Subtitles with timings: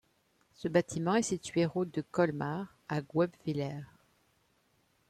[0.55, 3.83] Ce bâtiment est situé route de Colmar à Guebwiller.